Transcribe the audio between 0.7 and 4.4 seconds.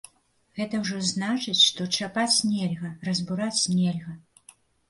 ўжо значыць, што чапаць нельга, разбураць нельга.